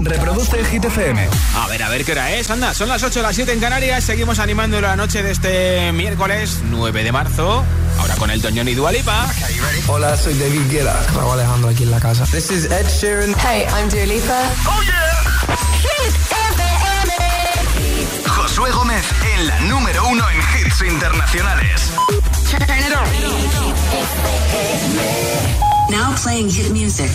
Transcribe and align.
Reproduce 0.00 0.64
Hit 0.64 0.84
FM. 0.84 1.28
A 1.56 1.66
ver, 1.68 1.82
a 1.82 1.88
ver 1.90 2.04
qué 2.04 2.12
hora 2.12 2.32
es. 2.32 2.50
Anda, 2.50 2.72
son 2.72 2.88
las 2.88 3.02
8 3.02 3.20
las 3.20 3.36
7 3.36 3.52
en 3.52 3.60
Canarias. 3.60 4.02
Seguimos 4.02 4.38
animando 4.38 4.80
la 4.80 4.96
noche 4.96 5.22
de 5.22 5.30
este 5.30 5.92
miércoles 5.92 6.60
9 6.70 7.04
de 7.04 7.12
marzo. 7.12 7.64
Ahora 7.98 8.16
con 8.16 8.30
el 8.30 8.40
Toñón 8.40 8.66
y 8.68 8.74
Dualipa. 8.74 9.28
Hola, 9.88 10.16
soy 10.16 10.38
David 10.38 10.70
Guetta. 10.70 10.98
Raúl 11.14 11.34
Alejandro 11.34 11.68
aquí 11.70 11.82
en 11.82 11.90
la 11.90 12.00
casa. 12.00 12.24
This 12.24 12.50
is 12.50 12.64
Ed 12.64 12.86
Sheeran. 12.88 13.34
Hey, 13.46 13.66
I'm 13.76 13.90
Dua 13.90 14.06
Lipa. 14.06 14.40
¡Oh, 14.66 14.82
yeah! 14.82 15.20
Hit 15.82 16.14
FM. 16.32 17.12
Josué 18.26 18.70
Gómez 18.70 19.04
en 19.34 19.46
la 19.46 19.60
número 19.60 20.08
uno 20.08 20.24
en 20.30 20.38
hits 20.38 20.80
internacionales. 20.82 21.90
Now 25.90 26.14
playing 26.22 26.48
hit 26.48 26.70
music. 26.70 27.10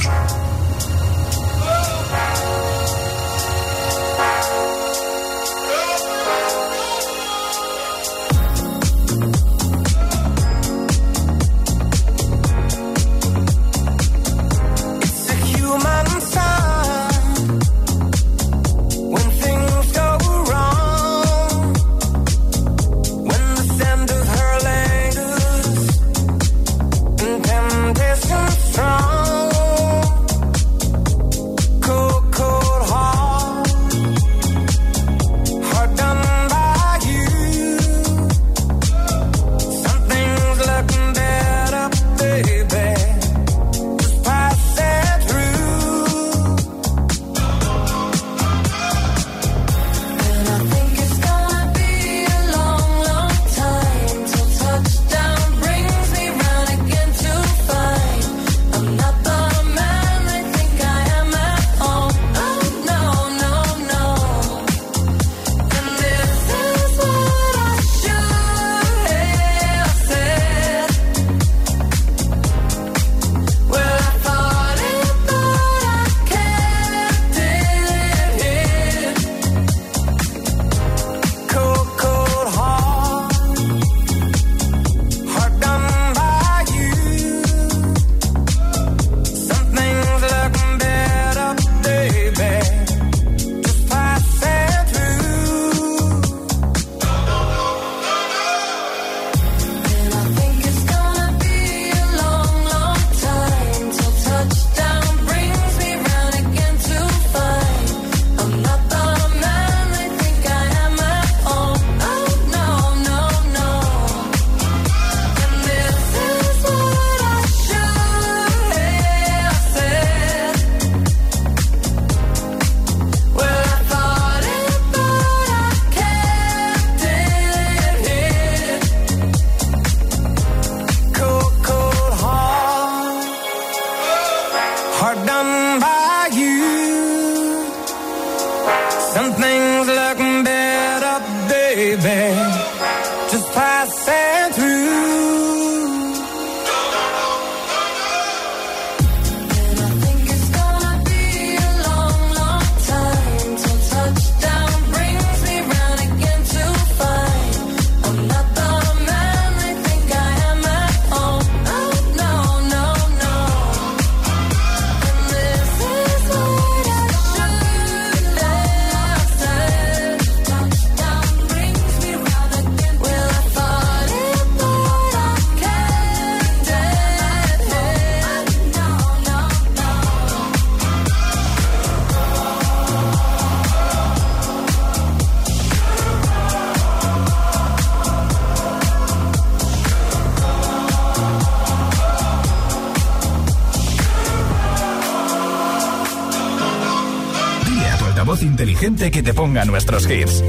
Altavoz 198.26 198.42
inteligente 198.42 199.12
que 199.12 199.22
te 199.22 199.36
ponga 199.36 199.66
nuestros 199.66 200.10
hits. 200.10 200.44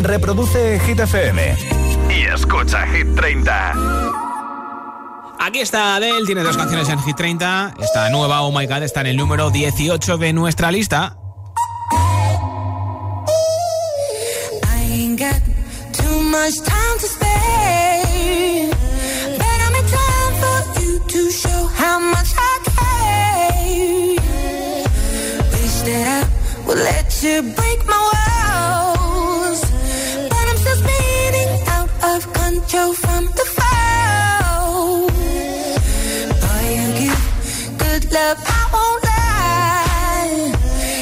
Reproduce 0.00 0.80
Hit 0.80 0.98
FM. 0.98 1.56
Y 2.08 2.22
escucha 2.22 2.86
Hit 2.86 3.14
30. 3.14 3.74
Aquí 5.38 5.60
está 5.60 5.96
Adele, 5.96 6.24
tiene 6.24 6.42
dos 6.42 6.56
canciones 6.56 6.88
en 6.88 6.98
Hit 7.00 7.14
30. 7.14 7.74
Esta 7.82 8.08
nueva, 8.08 8.40
Oh 8.40 8.50
My 8.50 8.66
God, 8.66 8.84
está 8.84 9.02
en 9.02 9.08
el 9.08 9.18
número 9.18 9.50
18 9.50 10.16
de 10.16 10.32
nuestra 10.32 10.72
lista. 10.72 11.18
I 14.64 14.92
ain't 14.94 15.20
got 15.20 15.36
too 15.92 16.18
much 16.22 16.56
time 16.64 16.98
to 16.98 17.06
spare. 17.06 18.70
But 19.36 19.60
I'm 19.60 19.74
in 19.74 19.84
time 19.84 20.34
for 20.40 20.80
you 20.80 20.98
to 21.08 21.30
show 21.30 21.66
how 21.76 22.00
much 22.00 22.32
I 22.38 22.51
would 26.72 26.84
let 26.84 27.22
you 27.22 27.42
break 27.42 27.86
my 27.86 28.00
walls. 28.12 29.60
But 30.30 30.44
I'm 30.50 30.56
still 30.56 30.76
spinning 30.76 31.52
out 31.76 31.90
of 32.10 32.20
control 32.32 32.92
from 32.94 33.26
the 33.38 33.46
fall. 33.56 35.08
Boy, 36.42 36.64
you 36.78 36.88
give 37.00 37.22
good 37.78 38.04
love, 38.12 38.38
I 38.58 38.62
won't 38.74 39.00
lie. 39.10 40.52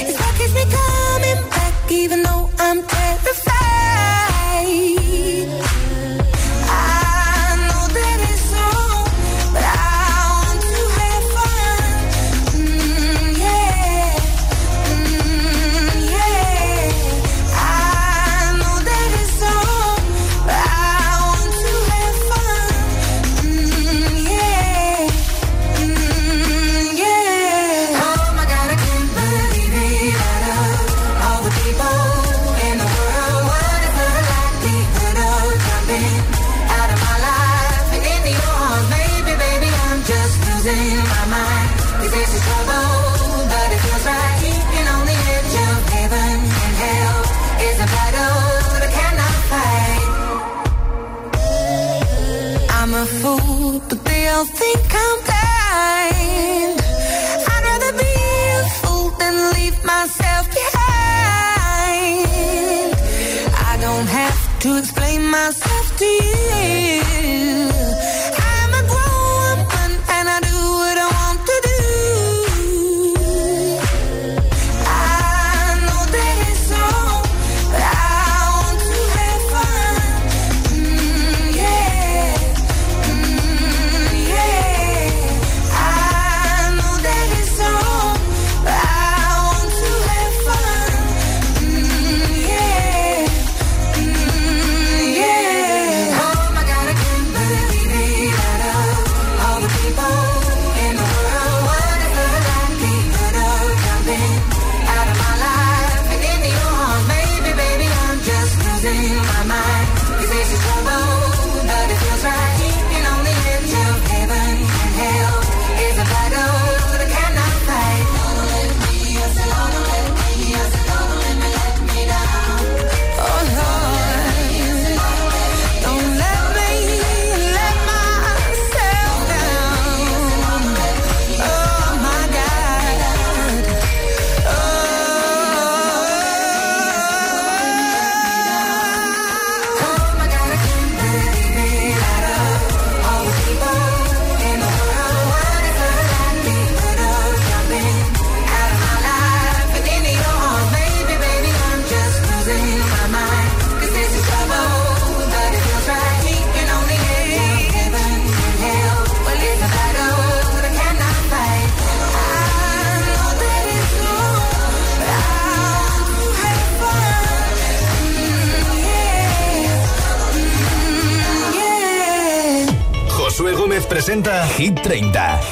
It's 0.08 0.18
what 0.20 0.34
keeps 0.38 0.54
me 0.54 0.64
coming 0.78 1.40
back, 1.50 1.74
even 1.90 2.22
though 2.22 2.39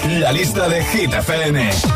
la 0.07 0.33
lista 0.33 0.69
de 0.69 0.83
Hit 0.85 1.13
FM. 1.13 1.88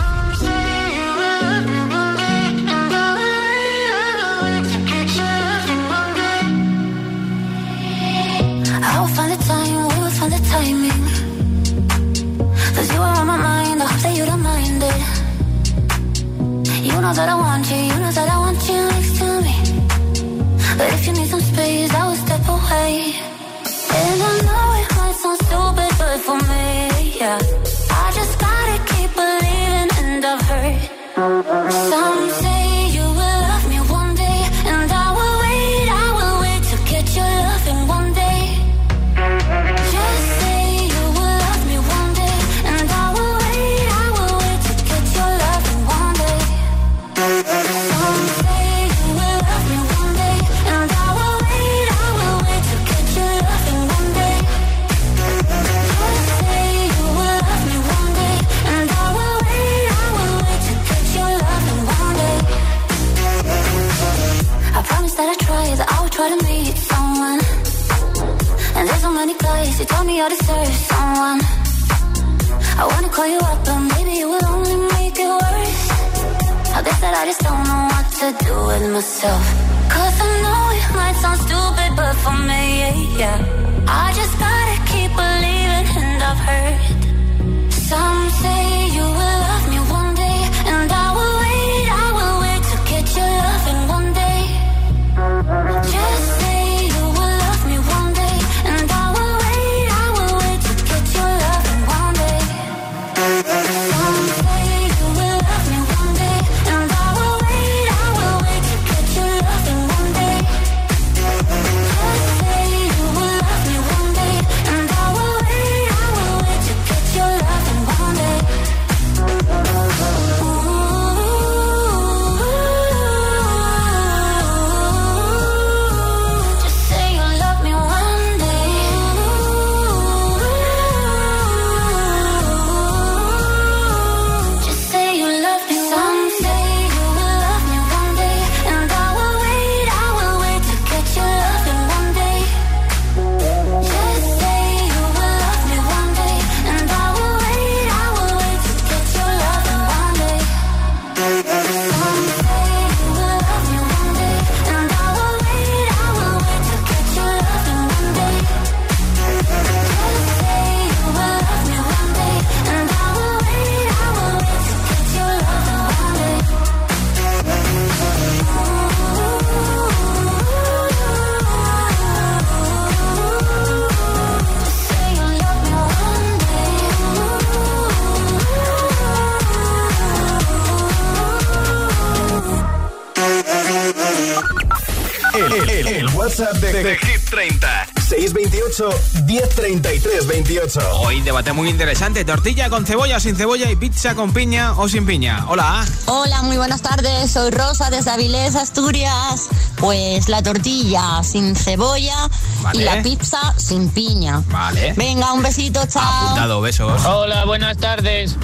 Debate 191.42 191.52
muy 191.54 191.68
interesante. 191.68 192.25
Tortilla 192.25 192.70
con 192.70 192.87
cebolla, 192.87 193.18
sin 193.18 193.34
cebolla 193.34 193.68
y 193.70 193.75
pizza 193.75 194.14
con 194.14 194.32
piña 194.32 194.75
o 194.76 194.88
sin 194.88 195.04
piña. 195.04 195.44
Hola. 195.49 195.84
Hola, 196.06 196.42
muy 196.42 196.56
buenas 196.56 196.82
tardes. 196.82 197.32
Soy 197.32 197.50
Rosa 197.50 197.90
desde 197.90 198.11
Avilés, 198.11 198.54
Asturias. 198.54 199.49
Pues 199.76 200.28
la 200.28 200.42
tortilla 200.42 201.22
sin 201.25 201.56
cebolla 201.56 202.28
Vale. 202.62 202.80
y 202.80 202.84
la 202.84 203.02
pizza 203.02 203.54
sin 203.56 203.88
piña. 203.88 204.42
Vale. 204.50 204.92
Venga, 204.96 205.32
un 205.32 205.42
besito, 205.42 205.84
chao. 205.87 206.26
Apuntado, 206.26 206.61
besos. 206.61 207.04
Hola, 207.06 207.44
buenas 207.44 207.76
tardes. 207.76 208.37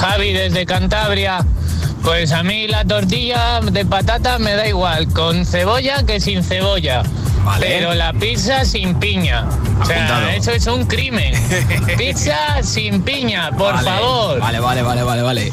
Javi 0.00 0.32
desde 0.32 0.64
Cantabria. 0.64 1.44
Pues 2.04 2.32
a 2.32 2.42
mí 2.42 2.68
la 2.68 2.84
tortilla 2.84 3.60
de 3.60 3.84
patata 3.84 4.38
me 4.38 4.54
da 4.54 4.68
igual, 4.68 5.12
con 5.12 5.44
cebolla 5.44 6.04
que 6.04 6.20
sin 6.20 6.44
cebolla. 6.44 7.02
Vale. 7.44 7.66
Pero 7.66 7.94
la 7.94 8.12
pizza 8.12 8.64
sin 8.64 8.94
piña. 9.00 9.46
O 9.82 9.86
sea, 9.86 9.96
Apuntado. 10.04 10.28
eso 10.30 10.50
es 10.52 10.66
un 10.66 10.86
crimen. 10.86 11.34
pizza 11.98 12.62
sin 12.62 13.02
piña, 13.02 13.50
por 13.50 13.74
Vale. 13.74 13.90
favor. 13.90 14.40
Vale, 14.40 14.60
vale, 14.60 14.82
vale, 14.82 15.02
vale, 15.02 15.22
vale. 15.22 15.52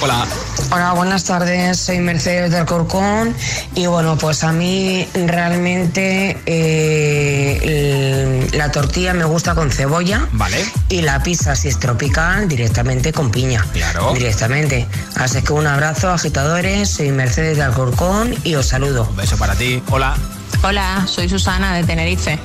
Hola. 0.00 0.26
Hola, 0.70 0.92
buenas 0.92 1.24
tardes. 1.24 1.78
Soy 1.78 1.98
Mercedes 1.98 2.50
del 2.50 2.64
Corcón 2.66 3.34
y 3.74 3.86
bueno, 3.86 4.16
pues 4.18 4.42
a 4.42 4.52
mí 4.52 5.06
realmente 5.14 6.36
eh, 6.46 8.40
el- 8.50 8.58
la 8.58 8.70
tortilla 8.72 9.14
me 9.14 9.24
gusta 9.24 9.54
con 9.54 9.70
cebolla 9.70 10.26
Vale. 10.32 10.64
y 10.88 11.02
la 11.02 11.22
pizza 11.22 11.54
si 11.54 11.68
es 11.68 11.78
tropical 11.78 12.48
directamente 12.48 13.12
con 13.12 13.30
piña. 13.30 13.64
Claro. 13.72 14.12
Directamente. 14.14 14.86
Así 15.16 15.42
que 15.42 15.52
un 15.52 15.66
abrazo, 15.66 16.10
agitadores. 16.10 16.90
Soy 16.90 17.10
Mercedes 17.12 17.56
del 17.58 17.70
Corcón 17.72 18.34
y 18.44 18.54
os 18.56 18.66
saludo. 18.66 19.06
Un 19.10 19.16
beso 19.16 19.36
para 19.36 19.54
ti. 19.54 19.82
Hola. 19.90 20.14
Hola, 20.62 21.04
soy 21.06 21.28
Susana 21.28 21.74
de 21.74 21.84
Tenerife. 21.84 22.38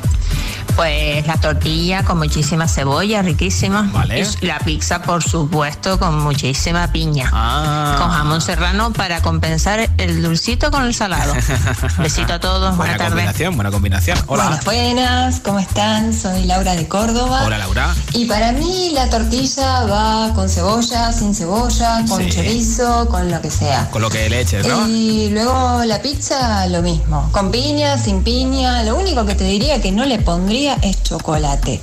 Pues 0.79 1.27
la 1.27 1.36
tortilla 1.36 2.05
con 2.05 2.19
muchísima 2.19 2.65
cebolla, 2.65 3.21
riquísima. 3.21 3.89
Vale. 3.91 4.25
Y 4.39 4.45
la 4.45 4.59
pizza, 4.59 5.01
por 5.01 5.21
supuesto, 5.21 6.00
con 6.00 6.17
muchísima 6.24 6.89
piña. 6.89 7.29
Ah. 7.33 7.95
Con 8.00 8.09
jamón 8.09 8.39
serrano 8.39 8.93
para 8.93 9.21
compensar 9.21 9.89
el 9.98 10.21
dulcito 10.21 10.71
con 10.71 10.86
el 10.86 10.95
salado. 10.95 11.33
Besito 11.98 12.31
a 12.31 12.39
todos, 12.39 12.77
Buena 12.77 12.93
buena 12.93 12.98
tarde. 12.98 13.09
combinación, 13.09 13.55
buena 13.57 13.71
combinación. 13.71 14.17
Hola. 14.27 14.43
Buenas, 14.45 14.63
buenas, 14.63 15.39
¿cómo 15.41 15.59
están? 15.59 16.13
Soy 16.13 16.45
Laura 16.45 16.74
de 16.77 16.88
Córdoba. 16.88 17.41
Hola, 17.45 17.57
Laura. 17.57 17.93
Y 18.13 18.24
para 18.24 18.53
mí 18.53 18.91
la 18.93 19.09
tortilla 19.09 19.83
va 19.83 20.33
con 20.33 20.48
cebolla, 20.48 21.12
sin 21.12 21.36
cebolla, 21.36 22.05
con 22.07 22.24
Sí. 22.24 22.29
chorizo, 22.29 23.05
con 23.09 23.29
lo 23.29 23.41
que 23.41 23.51
sea. 23.51 23.89
Con 23.91 24.01
lo 24.01 24.09
que 24.09 24.29
le 24.29 24.39
eches, 24.39 24.65
¿no? 24.65 24.88
Y 24.88 25.27
luego 25.31 25.83
la 25.83 26.01
pizza 26.01 26.65
lo 26.67 26.81
mismo, 26.81 27.27
con 27.33 27.51
piña, 27.51 27.98
sin 27.98 28.24
piña. 28.24 28.83
Lo 28.83 28.95
único 28.95 29.25
que 29.25 29.36
te 29.36 29.43
diría 29.43 29.81
que 29.81 29.91
no 29.91 30.05
le 30.05 30.19
pondría 30.19 30.68
es 30.81 31.01
chocolate. 31.03 31.79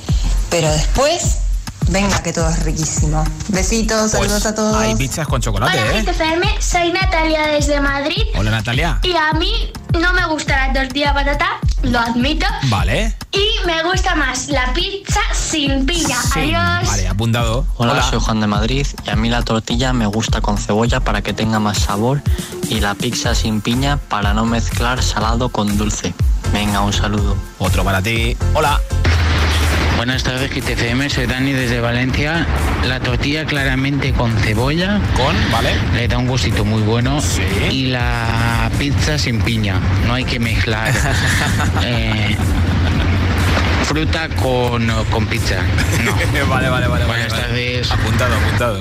Pero 0.51 0.71
después, 0.71 1.39
venga 1.89 2.23
que 2.23 2.33
todo 2.33 2.49
es 2.51 2.63
riquísimo. 2.63 3.25
Besitos, 3.49 4.11
saludos 4.13 4.33
Pues 4.43 4.47
a 4.47 4.55
todos. 4.55 4.77
hay 4.77 4.95
pizzas 4.97 5.27
con 5.27 5.41
chocolate, 5.41 5.79
Hola, 5.81 5.99
¿eh? 5.99 6.05
FM, 6.07 6.47
soy 6.61 6.93
Natalia 6.93 7.47
desde 7.49 7.81
Madrid 7.81 8.23
Hola, 8.37 8.51
Natalia. 8.51 8.99
y 9.03 9.13
a 9.17 9.33
mí 9.35 9.53
no 10.01 10.13
me 10.13 10.27
gusta 10.29 10.69
la 10.69 10.73
tortilla 10.73 11.09
de 11.09 11.15
patata, 11.25 11.49
lo 11.83 11.99
admito, 11.99 12.47
Vale. 12.65 13.15
Y 13.37 13.67
me 13.67 13.83
gusta 13.83 14.15
más 14.15 14.49
la 14.49 14.73
pizza 14.73 15.21
sin 15.35 15.85
piña. 15.85 16.17
Sí. 16.23 16.55
Adiós. 16.55 16.89
Vale, 16.89 17.09
apuntado. 17.09 17.67
Hola, 17.77 18.03
soy 18.03 18.19
Juan 18.19 18.41
de 18.41 18.47
Madrid 18.47 18.87
y 19.05 19.11
a 19.11 19.17
mí 19.17 19.29
la 19.29 19.43
tortilla 19.43 19.93
me 19.93 20.07
gusta 20.07 20.41
con 20.41 20.57
cebolla 20.57 21.01
para 21.01 21.23
que 21.23 21.33
tenga 21.33 21.61
más 21.61 21.79
sabor 21.79 22.23
y 22.69 22.81
la 22.81 22.95
pizza 22.95 23.35
sin 23.35 23.61
piña 23.61 23.99
para 23.99 24.33
no 24.33 24.47
mezclar 24.47 25.03
salado 25.03 25.51
con 25.51 25.77
dulce. 25.77 26.15
Venga, 26.53 26.81
un 26.81 26.93
saludo. 26.93 27.37
Otro 27.59 27.85
para 27.85 28.01
ti. 28.01 28.37
Hola. 28.55 28.81
Buenas 29.97 30.23
tardes, 30.23 30.51
GTFM. 30.51 31.09
Soy 31.09 31.27
Dani 31.27 31.53
desde 31.53 31.81
Valencia. 31.81 32.47
La 32.85 33.01
tortilla 33.01 33.47
claramente 33.47 34.13
con 34.13 34.31
cebolla. 34.39 35.01
Con, 35.17 35.35
¿vale? 35.51 35.75
Le 35.95 36.07
da 36.07 36.19
un 36.19 36.27
gustito 36.27 36.65
muy 36.65 36.83
bueno. 36.83 37.19
Y 37.71 37.87
la 37.87 38.71
pizza 38.79 39.19
sin 39.19 39.41
piña. 39.41 39.81
No 40.07 40.15
hay 40.15 40.25
que 40.25 40.39
mezclar 40.39 40.93
eh, 41.83 42.37
fruta 43.87 44.29
con, 44.29 44.85
con 45.11 45.27
pizza. 45.27 45.63
No. 46.05 46.13
vale, 46.49 46.69
vale, 46.69 46.89
vale. 46.89 47.05
Buenas 47.05 47.31
vale. 47.31 47.43
tardes. 47.43 47.91
Apuntado, 47.93 48.35
apuntado. 48.35 48.81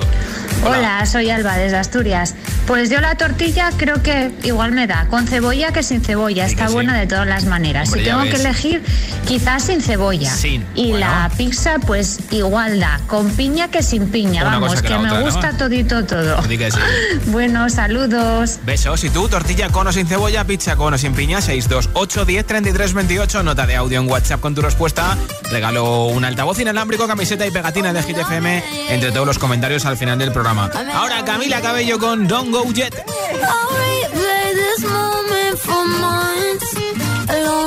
Hola, 0.64 1.06
soy 1.06 1.30
Alba 1.30 1.56
desde 1.56 1.76
Asturias. 1.76 2.34
Pues 2.66 2.90
yo 2.90 3.00
la 3.00 3.14
tortilla 3.14 3.70
creo 3.76 4.02
que 4.02 4.32
igual 4.42 4.72
me 4.72 4.88
da, 4.88 5.06
con 5.08 5.28
cebolla 5.28 5.72
que 5.72 5.84
sin 5.84 6.02
cebolla. 6.02 6.46
Sí 6.46 6.54
Está 6.54 6.66
sí. 6.66 6.74
buena 6.74 6.98
de 6.98 7.06
todas 7.06 7.26
las 7.26 7.44
maneras. 7.44 7.88
Hombre, 7.88 8.02
si 8.02 8.10
tengo 8.10 8.22
que 8.24 8.36
elegir, 8.36 8.82
quizás 9.26 9.62
sin 9.64 9.80
cebolla. 9.80 10.32
Y 10.74 10.90
bueno. 10.90 10.98
la 10.98 11.30
pizza, 11.36 11.76
pues 11.86 12.18
igual 12.32 12.80
da, 12.80 13.00
con 13.06 13.30
piña 13.30 13.68
que 13.68 13.82
sin 13.84 14.08
piña. 14.08 14.42
Una 14.42 14.58
Vamos, 14.58 14.82
que 14.82 14.88
me 14.88 14.96
otra, 14.96 15.12
¿no? 15.12 15.20
gusta 15.22 15.56
todito 15.56 16.04
todo. 16.04 16.42
Sí. 16.42 16.56
Bueno, 17.26 17.68
saludos. 17.70 18.58
Besos. 18.64 19.04
¿Y 19.04 19.10
tú? 19.10 19.28
Tortilla 19.28 19.68
con 19.68 19.86
o 19.86 19.92
sin 19.92 20.06
cebolla, 20.08 20.44
pizza 20.44 20.74
con 20.74 20.94
o 20.94 20.98
sin 20.98 21.14
piña, 21.14 21.40
628 21.40 22.24
10 22.24 22.46
33 22.46 22.94
28. 22.94 23.42
Nota 23.44 23.66
de 23.66 23.76
audio 23.76 24.00
en 24.00 24.08
WhatsApp 24.08 24.40
con 24.40 24.54
tu 24.54 24.62
respuesta. 24.62 25.16
Regalo 25.50 26.06
un 26.06 26.24
altavoz 26.24 26.58
inalámbrico, 26.58 27.06
camiseta 27.06 27.46
y 27.46 27.50
pegatina 27.52 27.92
de 27.92 28.02
Hit 28.02 28.18
FM 28.18 28.64
entre 28.90 29.12
todos 29.12 29.26
los 29.26 29.38
comentarios 29.38 29.86
al 29.86 29.96
final 29.96 30.18
del 30.18 30.32
programa. 30.32 30.45
Ahora 30.46 31.24
Camila 31.24 31.60
Cabello 31.60 31.98
con 31.98 32.28
Don't 32.28 32.52
Go 32.52 32.72
Jet. 32.72 32.94
I'll 32.94 33.68
replay 33.74 34.54
this 34.54 34.84
moment 34.84 35.58
for 35.58 35.84
months. 35.84 36.76
Alone 37.28 37.66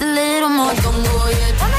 a 0.00 0.06
little 0.06 0.48
more. 0.48 0.74
Don't 0.74 1.02
go 1.04 1.28
yet. 1.28 1.77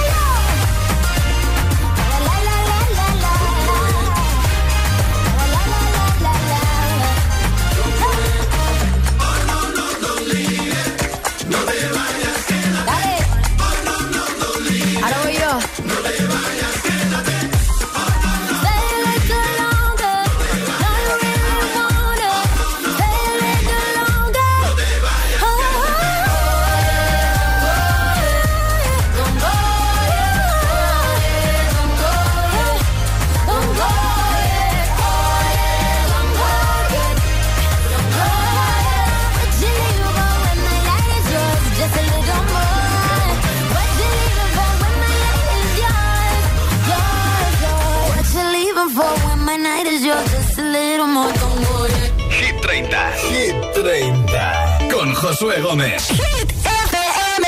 Gómez. 55.70 56.10
Hit 56.10 56.50
FM. 56.82 57.44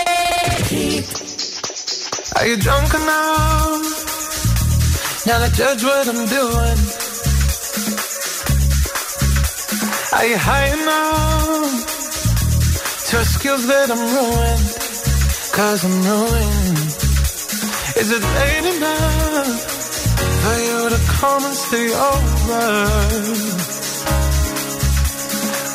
Are 2.37 2.45
you 2.45 2.57
drunk 2.57 2.93
enough? 2.93 3.81
Now 5.25 5.39
to 5.43 5.49
judge 5.55 5.83
what 5.83 6.07
I'm 6.07 6.27
doing. 6.37 6.77
Are 10.13 10.25
you 10.29 10.37
high 10.37 10.67
enough 10.77 11.65
to 13.09 13.19
excuse 13.21 13.65
that 13.65 13.89
I'm 13.89 14.03
ruined? 14.15 14.69
Cause 15.57 15.83
I'm 15.83 15.97
ruined. 16.11 16.77
Is 18.01 18.11
it 18.11 18.23
late 18.37 18.67
enough 18.75 19.61
for 20.43 20.57
you 20.67 20.89
to 20.93 20.99
come 21.17 21.43
and 21.43 21.55
stay 21.55 21.89
over? 22.11 22.85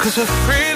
Cause 0.00 0.16
we're 0.16 0.32
free 0.46 0.75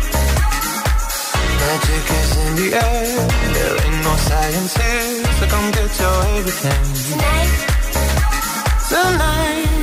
Magic 1.61 2.05
is 2.19 2.31
in 2.43 2.51
the 2.59 2.67
air, 2.73 3.27
there 3.55 3.75
ain't 3.85 3.99
no 4.03 4.13
science 4.27 4.73
here, 4.81 5.25
so 5.37 5.43
come 5.53 5.67
get 5.77 5.91
your 6.01 6.17
everything. 6.37 6.83
Tonight. 7.09 7.53
Tonight. 8.89 9.67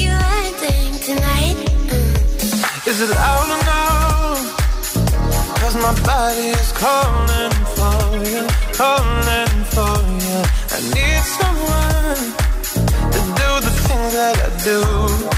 You 0.00 0.10
acting 0.10 0.92
tonight? 1.08 1.56
Mm. 1.90 2.88
Is 2.90 2.98
it 3.04 3.10
loud 3.10 3.48
enough? 3.58 4.40
Cause 5.60 5.76
my 5.86 5.94
body 6.06 6.48
is 6.60 6.70
calling 6.82 7.54
for 7.76 8.00
you, 8.30 8.42
calling 8.80 9.54
for 9.74 9.96
you. 10.24 10.38
I 10.74 10.78
need 10.94 11.22
someone 11.38 12.22
to 13.14 13.20
do 13.40 13.48
the 13.66 13.72
things 13.86 14.12
that 14.18 14.36
I 14.46 14.48
do. 14.64 15.37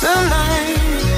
You 0.00 1.17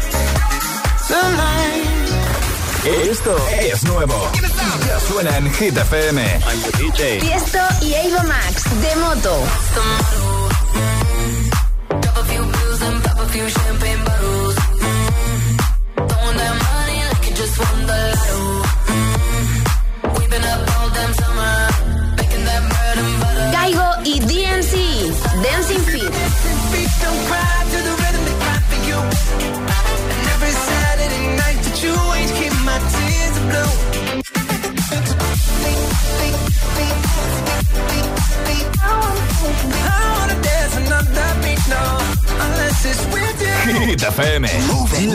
Esto 3.11 3.35
es 3.59 3.83
nuevo. 3.83 4.31
Ya 4.87 4.99
suena 4.99 5.37
en 5.37 5.53
Hit 5.53 5.77
FM. 5.77 6.21
I'm 6.23 6.61
DJ. 6.77 7.19
Tiesto 7.19 7.59
y 7.81 7.93
Ava 7.93 8.23
Max, 8.23 8.63
de 8.81 8.95
moto. 8.95 9.43
Drop 12.01 12.17
a 12.17 12.23
few 12.23 12.43
pills 12.43 12.81
and 12.81 13.11
Hit 43.91 44.03
FM. 44.03 44.47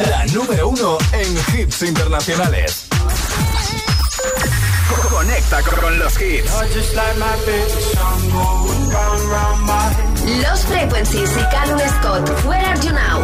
La 0.06 0.26
número 0.34 0.68
uno 0.68 0.98
en 1.12 1.58
hits 1.58 1.80
internacionales. 1.80 2.86
Conecta 5.08 5.62
con 5.62 5.98
los 5.98 6.20
hits. 6.20 6.50
Los 10.42 10.60
Frequencies 10.66 11.30
y 11.30 11.50
Calum 11.50 11.80
Scott, 12.00 12.44
Where 12.44 12.66
Are 12.66 12.78
You 12.82 12.92
Now? 12.92 13.22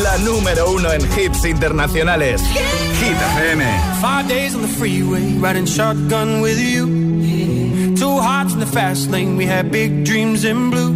La 0.00 0.16
número 0.18 0.70
uno 0.70 0.92
en 0.92 1.02
hits 1.18 1.44
internacionales. 1.44 2.40
Hit 3.00 3.16
FM. 3.34 3.64
Five 4.00 4.28
days 4.28 4.54
on 4.54 4.62
the 4.62 4.68
freeway, 4.68 5.38
riding 5.40 5.66
shotgun 5.66 6.40
with 6.40 6.60
you. 6.60 7.31
Hearts 8.22 8.52
in 8.54 8.60
the 8.60 8.66
fast 8.66 9.10
lane, 9.10 9.36
we 9.36 9.46
had 9.46 9.72
big 9.72 10.04
dreams 10.04 10.44
in 10.44 10.70
blue. 10.70 10.92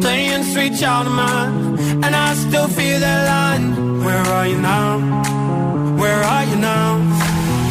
Playing 0.00 0.44
sweet 0.44 0.74
child 0.80 1.06
of 1.06 1.12
mine, 1.12 1.78
and 2.04 2.16
I 2.16 2.32
still 2.34 2.68
feel 2.68 2.98
that 3.00 3.20
line. 3.32 4.02
Where 4.02 4.24
are 4.36 4.46
you 4.46 4.58
now? 4.58 4.98
Where 6.00 6.22
are 6.34 6.44
you 6.44 6.56
now? 6.56 6.88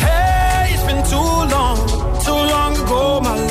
Hey, 0.06 0.74
it's 0.74 0.84
been 0.84 1.04
too 1.14 1.32
long, 1.56 1.78
too 2.28 2.42
long 2.54 2.74
ago, 2.84 3.20
my 3.22 3.36
love. 3.36 3.51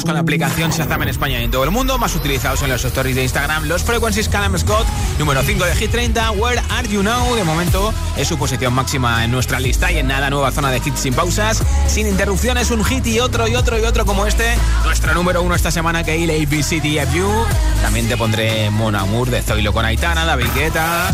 Con 0.00 0.14
la 0.14 0.20
aplicación 0.20 0.70
Shazam 0.70 1.02
en 1.02 1.08
España 1.08 1.38
y 1.38 1.44
en 1.44 1.50
todo 1.50 1.64
el 1.64 1.70
mundo, 1.70 1.98
más 1.98 2.16
utilizados 2.16 2.62
en 2.62 2.70
los 2.70 2.82
stories 2.82 3.14
de 3.14 3.24
Instagram, 3.24 3.64
los 3.64 3.82
Frequencies 3.82 4.26
Callum 4.26 4.56
Scott, 4.56 4.86
número 5.18 5.42
5 5.42 5.66
de 5.66 5.76
Hit 5.76 5.90
30, 5.90 6.30
Where 6.30 6.62
Are 6.70 6.88
You 6.88 7.02
Now? 7.02 7.34
De 7.34 7.44
momento 7.44 7.92
es 8.16 8.26
su 8.26 8.38
posición 8.38 8.72
máxima 8.72 9.22
en 9.22 9.30
nuestra 9.30 9.60
lista 9.60 9.92
y 9.92 9.98
en 9.98 10.06
nada 10.06 10.30
nueva 10.30 10.50
zona 10.50 10.70
de 10.70 10.78
hits 10.78 10.98
sin 10.98 11.12
pausas, 11.12 11.62
sin 11.88 12.06
interrupciones, 12.06 12.70
un 12.70 12.82
hit 12.86 13.06
y 13.06 13.20
otro 13.20 13.46
y 13.46 13.54
otro 13.54 13.78
y 13.78 13.82
otro 13.82 14.06
como 14.06 14.24
este, 14.24 14.56
nuestro 14.84 15.12
número 15.12 15.42
uno 15.42 15.54
esta 15.54 15.70
semana 15.70 16.02
que 16.04 16.24
el 16.24 16.30
ABCDFU. 16.30 17.44
También 17.82 18.08
te 18.08 18.16
pondré 18.16 18.70
Mon 18.70 18.96
Amour 18.96 19.28
de 19.28 19.42
Zoilo 19.42 19.74
con 19.74 19.84
Aitana, 19.84 20.24
David 20.24 20.48
Guetta, 20.54 21.12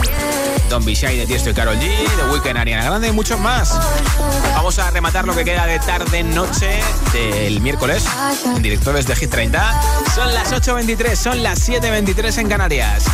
Don 0.68 0.84
Be 0.84 0.94
Shy 0.94 1.16
de 1.16 1.26
Tiesto 1.26 1.50
y 1.50 1.54
Karol 1.54 1.76
G, 1.76 1.88
The 2.16 2.32
Weeknd, 2.32 2.58
Ariana 2.58 2.84
Grande 2.84 3.08
y 3.08 3.12
muchos 3.12 3.40
más. 3.40 3.78
Vamos 4.54 4.78
a 4.78 4.90
rematar 4.90 5.26
lo 5.26 5.34
que 5.34 5.44
queda 5.44 5.66
de 5.66 5.78
tarde-noche 5.78 6.80
del 7.12 7.60
miércoles 7.60 8.04
en 8.44 8.62
directo 8.62 8.92
desde 8.92 9.16
Hit 9.16 9.30
30. 9.30 9.82
Son 10.14 10.34
las 10.34 10.52
8.23, 10.52 11.14
son 11.14 11.42
las 11.42 11.68
7.23 11.68 12.38
en 12.38 12.48
Canarias. 12.48 13.04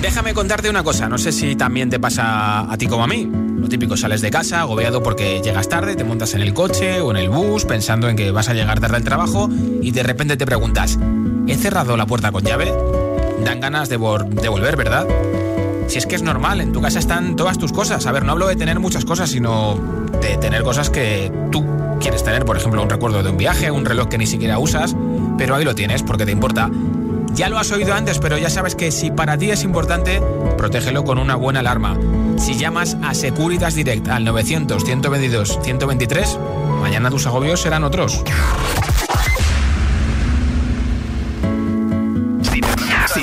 Déjame 0.00 0.32
contarte 0.32 0.70
una 0.70 0.82
cosa, 0.82 1.08
no 1.08 1.18
sé 1.18 1.32
si 1.32 1.56
también 1.56 1.90
te 1.90 1.98
pasa 1.98 2.70
a 2.70 2.76
ti 2.78 2.86
como 2.86 3.04
a 3.04 3.06
mí. 3.06 3.28
Lo 3.58 3.68
típico, 3.68 3.96
sales 3.96 4.20
de 4.20 4.30
casa 4.30 4.60
agobiado 4.60 5.02
porque 5.02 5.40
llegas 5.42 5.68
tarde, 5.68 5.96
te 5.96 6.04
montas 6.04 6.34
en 6.34 6.42
el 6.42 6.54
coche 6.54 7.00
o 7.00 7.10
en 7.10 7.16
el 7.16 7.28
bus 7.28 7.64
pensando 7.64 8.08
en 8.08 8.14
que 8.14 8.30
vas 8.30 8.48
a 8.48 8.54
llegar 8.54 8.78
tarde 8.78 8.96
al 8.96 9.04
trabajo 9.04 9.50
y 9.82 9.90
de 9.90 10.04
repente 10.04 10.36
te 10.36 10.46
preguntas, 10.46 10.96
¿he 11.48 11.56
cerrado 11.56 11.96
la 11.96 12.06
puerta 12.06 12.30
con 12.32 12.42
llave? 12.44 12.72
Dan 13.44 13.60
ganas 13.60 13.88
de, 13.88 13.98
vol- 13.98 14.28
de 14.28 14.48
volver, 14.48 14.76
¿verdad? 14.76 15.06
Si 15.86 15.98
es 15.98 16.06
que 16.06 16.16
es 16.16 16.22
normal, 16.22 16.60
en 16.60 16.72
tu 16.72 16.80
casa 16.82 16.98
están 16.98 17.36
todas 17.36 17.56
tus 17.58 17.72
cosas. 17.72 18.06
A 18.06 18.12
ver, 18.12 18.24
no 18.24 18.32
hablo 18.32 18.48
de 18.48 18.56
tener 18.56 18.78
muchas 18.80 19.04
cosas, 19.04 19.30
sino 19.30 19.78
de 20.20 20.36
tener 20.36 20.62
cosas 20.62 20.90
que 20.90 21.32
tú 21.50 21.64
quieres 22.00 22.22
tener. 22.22 22.44
Por 22.44 22.56
ejemplo, 22.58 22.82
un 22.82 22.90
recuerdo 22.90 23.22
de 23.22 23.30
un 23.30 23.38
viaje, 23.38 23.70
un 23.70 23.84
reloj 23.86 24.08
que 24.08 24.18
ni 24.18 24.26
siquiera 24.26 24.58
usas, 24.58 24.94
pero 25.38 25.54
ahí 25.54 25.64
lo 25.64 25.74
tienes 25.74 26.02
porque 26.02 26.26
te 26.26 26.32
importa. 26.32 26.68
Ya 27.32 27.48
lo 27.48 27.58
has 27.58 27.70
oído 27.72 27.94
antes, 27.94 28.18
pero 28.18 28.36
ya 28.36 28.50
sabes 28.50 28.74
que 28.74 28.90
si 28.90 29.10
para 29.10 29.38
ti 29.38 29.50
es 29.50 29.62
importante, 29.62 30.20
protégelo 30.56 31.04
con 31.04 31.18
una 31.18 31.36
buena 31.36 31.60
alarma. 31.60 31.96
Si 32.36 32.54
llamas 32.58 32.96
a 33.02 33.14
Securitas 33.14 33.74
Direct 33.74 34.08
al 34.08 34.26
900-122-123, 34.26 36.38
mañana 36.80 37.10
tus 37.10 37.26
agobios 37.26 37.60
serán 37.60 37.84
otros. 37.84 38.22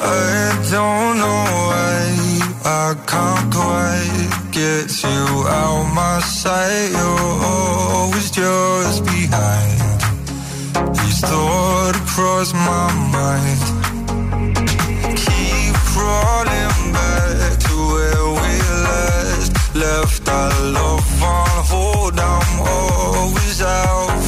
I 0.00 0.68
don't 0.70 1.18
know 1.18 1.44
why 1.68 1.98
I 2.64 2.94
can't 3.06 3.52
quite 3.52 4.52
get 4.52 5.02
you 5.02 5.48
out 5.48 5.92
my 5.94 6.20
sight. 6.20 6.90
You're 6.90 7.34
always 7.44 8.30
just 8.30 9.04
behind. 9.04 9.80
These 10.96 11.20
thoughts 11.20 11.98
cross 12.14 12.52
my 12.52 12.86
mind. 13.16 13.60
Keep 15.18 15.74
crawling 15.92 16.92
back 16.92 17.58
to 17.66 17.74
where 17.92 18.26
we 18.40 18.52
last 18.86 19.74
left 19.74 20.28
our 20.28 20.62
love 20.78 21.22
on 21.22 21.64
hold. 21.70 22.18
I'm 22.18 22.60
always 22.60 23.62
out 23.62 24.27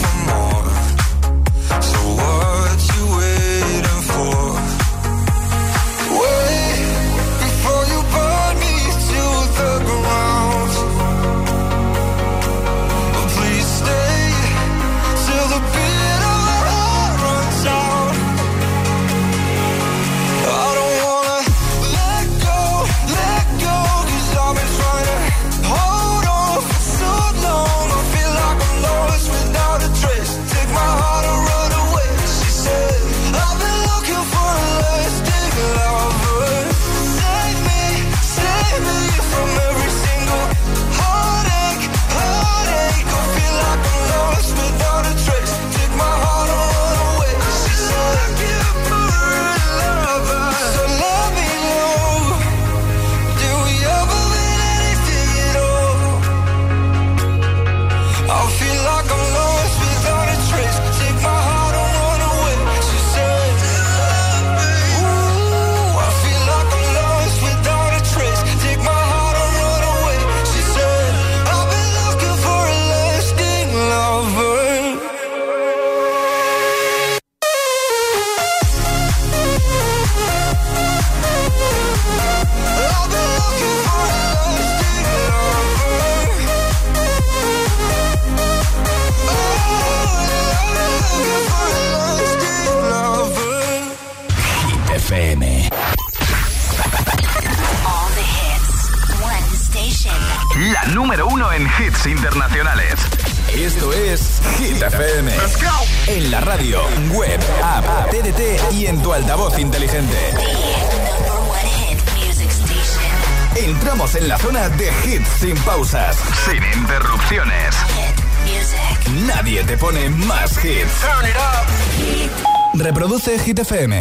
Reproduce 123.31 123.45
Hit 123.45 123.59
FM. 123.61 124.01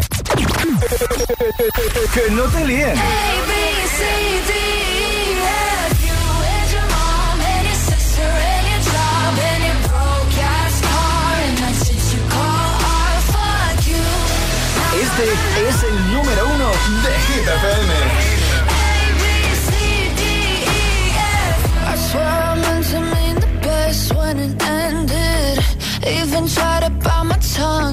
que 2.14 2.30
no 2.32 2.44
te 2.44 2.64
líen. 2.64 2.94
Este 15.00 15.68
es 15.68 15.82
el 15.84 16.12
número 16.12 16.46
uno 16.46 16.68
de 16.68 17.18
Hit 17.20 17.46
FM. 17.46 18.39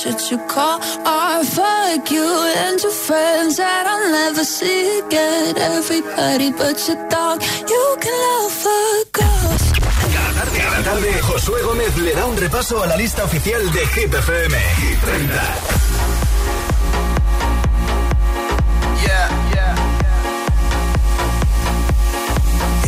shit 0.00 0.30
you 0.30 0.38
call 0.48 0.80
art. 1.04 1.44
Fuck 1.44 2.10
you 2.10 2.28
and 2.64 2.80
your 2.80 2.96
friends 3.06 3.56
that 3.58 3.84
I'll 3.86 4.10
never 4.10 4.44
see 4.44 5.00
again. 5.00 5.58
Everybody 5.58 6.52
but 6.52 6.76
your 6.88 7.00
dog, 7.08 7.42
you 7.72 7.84
can 8.00 8.16
love 8.26 8.52
fuck 8.64 9.18
off. 9.30 9.62
Cada 10.56 10.82
tarde, 10.82 11.12
Josué 11.28 11.60
Gómez 11.62 11.96
le 11.98 12.14
da 12.14 12.24
un 12.26 12.36
repaso 12.36 12.82
a 12.82 12.86
la 12.86 12.96
lista 12.96 13.24
oficial 13.24 13.70
de 13.72 13.80
Hit 13.94 14.14
FM. 14.14 14.54
Hit 14.80 14.98
30. 15.04 15.34
Yeah, 19.06 19.28
yeah. 19.54 19.74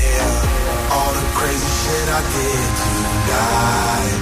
Yeah, 0.00 0.94
all 0.96 1.12
the 1.18 1.24
crazy 1.36 1.72
shit 1.80 2.08
I 2.08 2.20
did 2.32 2.70
tonight. 2.80 4.21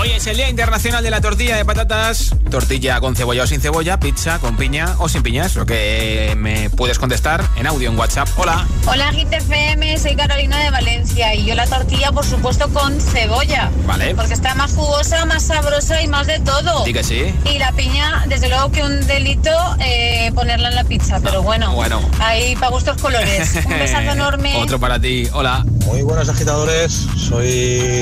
Hoy 0.00 0.10
es 0.10 0.28
el 0.28 0.36
Día 0.36 0.48
Internacional 0.48 1.02
de 1.02 1.10
la 1.10 1.20
Tortilla 1.20 1.56
de 1.56 1.64
Patatas. 1.64 2.32
Tortilla 2.52 3.00
con 3.00 3.16
cebolla 3.16 3.42
o 3.42 3.46
sin 3.48 3.60
cebolla, 3.60 3.98
pizza 3.98 4.38
con 4.38 4.56
piña 4.56 4.94
o 5.00 5.08
sin 5.08 5.24
piña. 5.24 5.46
Es 5.46 5.56
lo 5.56 5.66
que 5.66 6.34
me 6.36 6.70
puedes 6.70 7.00
contestar 7.00 7.44
en 7.56 7.66
audio 7.66 7.90
en 7.90 7.98
WhatsApp. 7.98 8.28
Hola. 8.36 8.64
Hola 8.86 9.10
GTFM, 9.10 9.98
soy 9.98 10.14
Carolina 10.14 10.62
de 10.62 10.70
Valencia 10.70 11.34
y 11.34 11.46
yo 11.46 11.56
la 11.56 11.66
tortilla 11.66 12.12
por 12.12 12.24
supuesto 12.24 12.68
con 12.68 13.00
cebolla. 13.00 13.72
Vale. 13.88 14.14
Porque 14.14 14.34
está 14.34 14.54
más 14.54 14.72
jugosa, 14.72 15.24
más 15.24 15.42
sabrosa 15.42 16.00
y 16.00 16.06
más 16.06 16.28
de 16.28 16.38
todo. 16.38 16.84
Sí 16.84 16.92
que 16.92 17.02
sí. 17.02 17.34
Y 17.52 17.58
la 17.58 17.72
piña, 17.72 18.24
desde 18.28 18.48
luego 18.48 18.70
que 18.70 18.84
un 18.84 19.04
delito 19.04 19.50
eh, 19.80 20.30
ponerla 20.32 20.68
en 20.68 20.76
la 20.76 20.84
pizza, 20.84 21.18
pero 21.18 21.42
bueno. 21.42 21.74
Bueno. 21.74 22.00
Ahí 22.20 22.54
para 22.54 22.70
gustos 22.70 23.02
colores. 23.02 23.52
Un 23.66 23.76
besazo 23.80 24.12
enorme. 24.12 24.54
Otro 24.58 24.78
para 24.78 25.00
ti. 25.00 25.28
Hola. 25.32 25.64
Muy 25.86 26.02
buenos 26.02 26.28
agitadores, 26.28 26.92
soy 27.16 27.48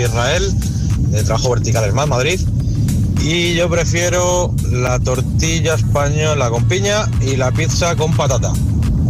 Israel, 0.04 0.52
de 1.16 1.24
Trabajo 1.24 1.50
Vertical 1.50 1.92
Más, 1.92 2.08
Madrid. 2.08 2.40
Y 3.22 3.54
yo 3.54 3.68
prefiero 3.68 4.54
la 4.70 4.98
tortilla 5.00 5.74
española 5.74 6.50
con 6.50 6.68
piña 6.68 7.08
y 7.20 7.36
la 7.36 7.50
pizza 7.50 7.96
con 7.96 8.14
patata. 8.14 8.52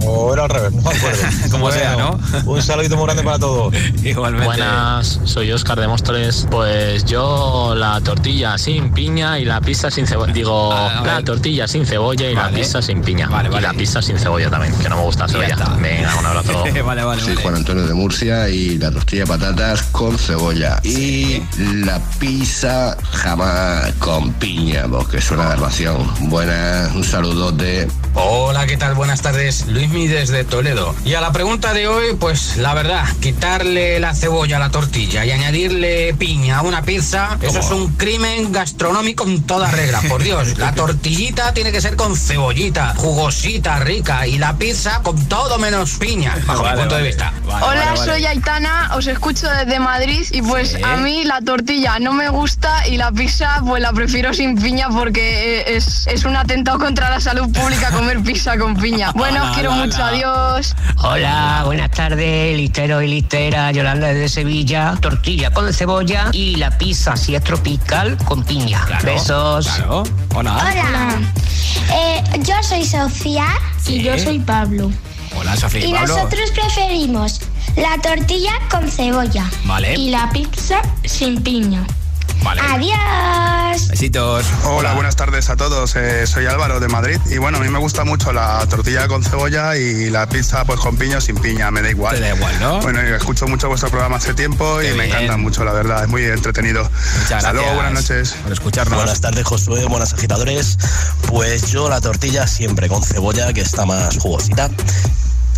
O 0.06 0.32
era 0.32 0.44
al 0.44 0.50
revés, 0.50 0.72
no 0.72 0.82
me 0.82 0.96
acuerdo. 0.96 1.22
Como 1.50 1.70
sea, 1.72 1.96
¿no? 1.96 2.18
Un 2.44 2.62
saludito 2.62 2.96
muy 2.96 3.06
grande 3.06 3.22
para 3.22 3.38
todos. 3.38 3.74
Igualmente. 4.04 4.46
Buenas, 4.46 5.20
soy 5.24 5.50
Oscar 5.52 5.80
de 5.80 5.88
Móstoles. 5.88 6.46
Pues 6.50 7.04
yo 7.04 7.74
la 7.76 8.00
tortilla 8.00 8.56
sin 8.58 8.92
piña 8.92 9.38
y 9.38 9.44
la 9.44 9.60
pizza 9.60 9.90
sin 9.90 10.06
cebolla. 10.06 10.32
Digo, 10.32 10.70
la 11.04 11.22
tortilla 11.24 11.66
sin 11.66 11.84
cebolla 11.86 12.30
y 12.30 12.34
la 12.34 12.50
pizza 12.50 12.80
sin 12.80 13.02
piña. 13.02 13.28
Y 13.56 13.60
la 13.60 13.72
pizza 13.72 14.00
sin 14.00 14.18
cebolla 14.18 14.50
también, 14.50 14.74
que 14.78 14.88
no 14.88 14.96
me 14.96 15.02
gusta 15.02 15.24
la 15.24 15.28
cebolla. 15.28 15.56
Venga, 15.80 16.14
un 16.16 16.26
abrazo. 16.26 16.64
vale, 16.84 17.04
vale. 17.04 17.22
Soy 17.22 17.34
Juan 17.36 17.56
Antonio 17.56 17.86
de 17.86 17.94
Murcia 17.94 18.48
y 18.48 18.78
la 18.78 18.90
tortilla 18.90 19.22
de 19.22 19.28
patatas 19.28 19.82
con 19.84 20.18
cebolla. 20.18 20.80
Y 20.84 21.42
la 21.84 22.00
pizza 22.18 22.96
jamás 23.12 23.92
con 23.98 24.32
piña, 24.34 24.86
porque 24.88 25.20
suena 25.20 25.50
de 25.50 25.56
ración. 25.56 26.08
Buenas, 26.28 26.94
un 26.94 27.04
saludo 27.04 27.52
de... 27.52 27.88
Hola, 28.18 28.66
¿qué 28.66 28.78
tal? 28.78 28.94
Buenas 28.94 29.20
tardes. 29.20 29.66
Luismi 29.66 30.08
desde 30.08 30.42
Toledo. 30.42 30.94
Y 31.04 31.12
a 31.14 31.20
la 31.20 31.32
pregunta 31.32 31.74
de 31.74 31.86
hoy, 31.86 32.14
pues 32.18 32.56
la 32.56 32.72
verdad, 32.72 33.04
quitarle 33.20 34.00
la 34.00 34.14
cebolla 34.14 34.56
a 34.56 34.58
la 34.58 34.70
tortilla 34.70 35.26
y 35.26 35.32
añadirle 35.32 36.14
piña 36.14 36.58
a 36.58 36.62
una 36.62 36.80
pizza, 36.80 37.36
eso 37.42 37.58
es 37.58 37.70
un 37.70 37.92
crimen 37.92 38.52
gastronómico 38.52 39.24
en 39.24 39.42
toda 39.42 39.70
regla. 39.70 40.00
Por 40.08 40.22
Dios, 40.24 40.56
la 40.56 40.72
tortillita 40.72 41.52
tiene 41.52 41.72
que 41.72 41.82
ser 41.82 41.96
con 41.96 42.16
cebollita, 42.16 42.94
jugosita, 42.96 43.80
rica, 43.80 44.26
y 44.26 44.38
la 44.38 44.56
pizza 44.56 45.02
con 45.02 45.28
todo 45.28 45.58
menos 45.58 45.98
piña, 45.98 46.34
bajo 46.46 46.64
mi 46.64 46.70
punto 46.70 46.96
de 46.96 47.02
vista. 47.02 47.34
Hola, 47.44 47.96
soy 47.96 48.24
Aitana, 48.24 48.92
os 48.96 49.06
escucho 49.06 49.46
desde 49.50 49.78
Madrid 49.78 50.24
y 50.32 50.40
pues 50.40 50.78
a 50.82 50.96
mí 50.96 51.24
la 51.24 51.42
tortilla 51.42 51.98
no 51.98 52.14
me 52.14 52.30
gusta 52.30 52.88
y 52.88 52.96
la 52.96 53.12
pizza 53.12 53.60
pues 53.66 53.82
la 53.82 53.92
prefiero 53.92 54.32
sin 54.32 54.60
piña 54.60 54.88
porque 54.88 55.60
eh, 55.60 55.76
es, 55.76 56.06
es 56.06 56.24
un 56.24 56.34
atentado 56.34 56.78
contra 56.78 57.10
la 57.10 57.20
salud 57.20 57.52
pública 57.52 57.90
comer 58.06 58.22
pizza 58.22 58.56
con 58.56 58.76
piña. 58.76 59.10
Bueno, 59.12 59.42
os 59.42 59.50
quiero 59.50 59.72
mucho, 59.72 60.00
adiós. 60.00 60.76
Hola, 60.98 61.62
buenas 61.64 61.90
tardes, 61.90 62.56
listero 62.56 63.02
y 63.02 63.08
listera, 63.08 63.72
Yolanda 63.72 64.06
desde 64.08 64.28
Sevilla. 64.28 64.96
Tortilla 65.00 65.50
con 65.50 65.72
cebolla 65.72 66.30
y 66.32 66.54
la 66.54 66.78
pizza, 66.78 67.16
si 67.16 67.34
es 67.34 67.42
tropical, 67.42 68.16
con 68.18 68.44
piña. 68.44 68.86
Besos. 69.02 69.68
Hola. 69.88 70.12
Hola. 70.36 71.18
Eh, 71.92 72.22
yo 72.42 72.54
soy 72.62 72.84
Sofía 72.84 73.48
y 73.88 74.02
yo 74.02 74.16
soy 74.18 74.38
Pablo. 74.38 74.92
Hola, 75.36 75.56
Sofía. 75.56 75.86
Y 75.86 75.92
Pablo. 75.92 76.14
nosotros 76.14 76.50
preferimos 76.52 77.40
la 77.74 78.00
tortilla 78.00 78.52
con 78.70 78.88
cebolla. 78.88 79.50
Vale. 79.64 79.96
Y 79.96 80.10
la 80.10 80.30
pizza 80.30 80.80
sin 81.04 81.42
piña. 81.42 81.84
Vale. 82.42 82.60
Adiós. 82.60 83.88
Besitos. 83.88 84.46
Hola, 84.64 84.94
buenas 84.94 85.16
tardes 85.16 85.50
a 85.50 85.56
todos. 85.56 85.96
Eh, 85.96 86.26
soy 86.26 86.46
Álvaro 86.46 86.80
de 86.80 86.88
Madrid 86.88 87.18
y 87.30 87.38
bueno, 87.38 87.58
a 87.58 87.60
mí 87.60 87.68
me 87.68 87.78
gusta 87.78 88.04
mucho 88.04 88.32
la 88.32 88.64
tortilla 88.68 89.08
con 89.08 89.22
cebolla 89.22 89.76
y 89.76 90.10
la 90.10 90.28
pizza 90.28 90.64
pues 90.64 90.80
con 90.80 90.96
piña 90.96 91.18
o 91.18 91.20
sin 91.20 91.36
piña, 91.36 91.70
me 91.70 91.82
da 91.82 91.90
igual. 91.90 92.14
Te 92.14 92.20
da 92.20 92.34
igual, 92.34 92.60
¿no? 92.60 92.80
Bueno, 92.80 93.00
escucho 93.00 93.46
mucho 93.46 93.68
vuestro 93.68 93.90
programa 93.90 94.16
hace 94.16 94.34
tiempo 94.34 94.82
y 94.82 94.92
me 94.94 95.06
encanta 95.06 95.36
mucho, 95.36 95.64
la 95.64 95.72
verdad, 95.72 96.02
es 96.04 96.08
muy 96.08 96.24
entretenido. 96.24 96.88
Hasta 97.32 97.52
luego, 97.52 97.74
buenas 97.74 97.92
noches. 97.92 98.36
Por 98.42 98.52
escucharnos. 98.52 98.96
Buenas 98.96 99.20
tardes, 99.20 99.44
Josué, 99.44 99.84
buenas 99.86 100.12
agitadores. 100.12 100.78
Pues 101.28 101.70
yo 101.70 101.88
la 101.88 102.00
tortilla 102.00 102.46
siempre 102.46 102.88
con 102.88 103.02
cebolla, 103.02 103.52
que 103.52 103.60
está 103.60 103.86
más 103.86 104.18
jugosita. 104.18 104.70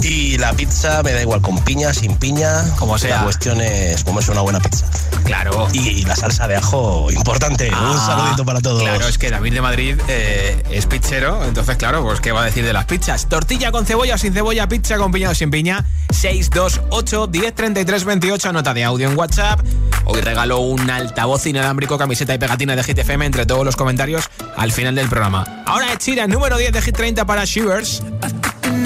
Y 0.02 0.38
la 0.38 0.52
pizza 0.52 1.02
me 1.02 1.12
da 1.12 1.20
igual 1.22 1.40
con 1.40 1.58
piña, 1.64 1.92
sin 1.92 2.16
piña. 2.16 2.64
Como 2.78 2.96
sea. 2.98 3.16
La 3.18 3.24
cuestión 3.24 3.60
es 3.60 4.04
comerse 4.04 4.30
una 4.30 4.40
buena 4.42 4.60
pizza. 4.60 4.86
Claro. 5.24 5.68
Y 5.72 6.04
la 6.04 6.16
salsa 6.16 6.46
de 6.48 6.56
ajo, 6.56 7.10
importante. 7.10 7.68
Un 7.68 7.74
Ah, 7.74 8.04
saludito 8.06 8.44
para 8.44 8.60
todos. 8.60 8.82
Claro, 8.82 9.06
es 9.08 9.18
que 9.18 9.30
David 9.30 9.52
de 9.54 9.60
Madrid 9.60 9.96
eh, 10.08 10.62
es 10.70 10.86
pizzero, 10.86 11.44
entonces 11.44 11.76
claro, 11.76 12.02
pues 12.02 12.20
¿qué 12.20 12.32
va 12.32 12.42
a 12.42 12.44
decir 12.44 12.64
de 12.64 12.72
las 12.72 12.84
pizzas? 12.86 13.28
Tortilla 13.28 13.70
con 13.70 13.84
cebolla 13.84 14.14
o 14.14 14.18
sin 14.18 14.32
cebolla, 14.32 14.68
pizza 14.68 14.96
con 14.96 15.12
piña 15.12 15.30
o 15.30 15.34
sin 15.34 15.50
piña, 15.50 15.84
628 16.10 17.28
1033 17.28 18.04
28, 18.04 18.52
nota 18.52 18.72
de 18.74 18.84
audio 18.84 19.08
en 19.10 19.18
WhatsApp. 19.18 19.60
Hoy 20.04 20.20
regalo 20.22 20.60
un 20.60 20.88
altavoz 20.90 21.44
inalámbrico, 21.46 21.98
camiseta 21.98 22.32
y 22.34 22.38
pegatina 22.38 22.74
de 22.74 22.82
Hit 22.84 22.98
FM 22.98 23.26
entre 23.26 23.44
todos 23.44 23.64
los 23.64 23.76
comentarios 23.76 24.30
al 24.56 24.72
final 24.72 24.94
del 24.94 25.08
programa. 25.08 25.62
Ahora 25.66 25.92
es 25.92 25.98
Chira, 25.98 26.26
número 26.26 26.56
10 26.56 26.72
de 26.72 26.80
Hit 26.82 26.96
30 26.96 27.26
para 27.26 27.44
Shivers. 27.44 28.02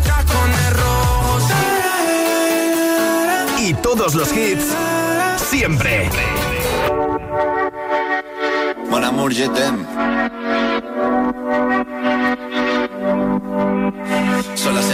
tacones 0.00 0.72
rojos. 0.72 1.42
Y 3.58 3.74
todos 3.74 4.14
los 4.14 4.32
hits, 4.32 4.64
siempre. 5.36 6.08
Mon 8.88 9.04
amour, 9.04 9.32
je 9.32 9.48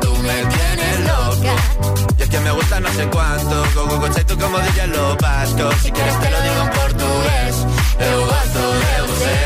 Tú 0.00 0.16
me 0.16 0.44
tienes 0.46 1.00
loca. 1.00 1.54
Y 2.18 2.22
es 2.22 2.28
que 2.28 2.40
me 2.40 2.50
gusta 2.52 2.80
no 2.80 2.88
sé 2.92 3.06
cuánto, 3.08 3.64
go 3.74 3.86
go 3.98 4.08
tú 4.08 4.38
como 4.38 4.58
dirían 4.58 4.92
los 4.92 5.16
vascos. 5.18 5.74
Si 5.82 5.90
quieres 5.90 6.20
te 6.20 6.30
lo 6.30 6.40
digo 6.40 6.62
en 6.62 6.70
portugués, 6.70 7.56
eu 7.98 8.20
gosto 8.26 8.62
de 8.82 9.02
você. 9.08 9.36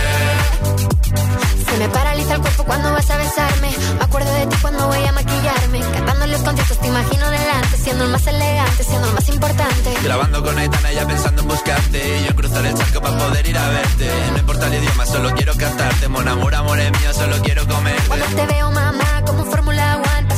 Se 1.71 1.77
me 1.79 1.89
paraliza 1.89 2.35
el 2.35 2.41
cuerpo 2.41 2.65
cuando 2.65 2.93
vas 2.93 3.11
a 3.11 3.17
besarme. 3.17 3.71
Me 3.99 4.05
acuerdo 4.05 4.33
de 4.35 4.47
ti 4.47 4.57
cuando 4.63 4.87
voy 4.87 5.05
a 5.05 5.13
maquillarme. 5.13 5.81
Cantando 5.81 6.27
los 6.27 6.41
conciertos 6.43 6.79
te 6.79 6.87
imagino 6.89 7.31
delante, 7.31 7.77
siendo 7.77 8.05
el 8.05 8.11
más 8.11 8.27
elegante, 8.27 8.85
siendo 8.85 9.09
el 9.09 9.15
más 9.15 9.29
importante. 9.29 9.95
Grabando 10.03 10.43
con 10.43 10.59
Aitana 10.59 10.93
ya 10.93 11.07
pensando 11.07 11.43
en 11.43 11.49
buscarte 11.49 11.99
Y 11.99 12.23
yo 12.25 12.31
en 12.31 12.37
cruzar 12.37 12.65
el 12.65 12.75
charco 12.75 13.01
para 13.01 13.19
poder 13.19 13.47
ir 13.47 13.59
a 13.59 13.69
verte 13.69 14.11
No 14.33 14.39
importa 14.39 14.67
el 14.69 14.75
idioma, 14.75 15.07
solo 15.07 15.35
quiero 15.35 15.55
cantarte 15.57 16.09
Mon 16.09 16.29
amor, 16.29 16.55
amor 16.55 16.79
es 16.79 16.91
mío, 16.93 17.13
solo 17.13 17.37
quiero 17.43 17.67
comer 17.67 17.97
Cuando 18.07 18.27
te 18.27 18.47
veo, 18.47 18.71
mamá, 18.71 19.23
como 19.27 19.45
Fórmula 19.45 19.97
One, 19.97 20.06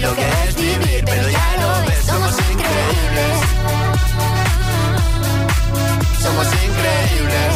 lo 0.00 0.14
que 0.14 0.28
es 0.48 0.54
vivir 0.56 1.04
Pero 1.04 1.28
ya 1.28 1.56
lo 1.60 1.86
ves, 1.86 2.04
somos 2.06 2.34
increíbles 2.50 3.60
somos 6.20 6.46
increíbles. 6.46 7.54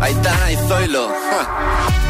Aitana 0.00 0.52
y 0.52 0.56
Zoilo. 0.68 1.08
ja. 1.08 2.09